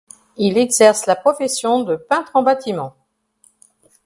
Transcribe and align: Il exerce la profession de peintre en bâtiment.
Il 0.35 0.57
exerce 0.57 1.05
la 1.05 1.15
profession 1.15 1.83
de 1.83 1.95
peintre 1.95 2.31
en 2.33 2.41
bâtiment. 2.41 2.95